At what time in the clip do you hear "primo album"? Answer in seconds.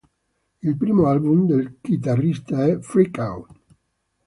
0.77-1.45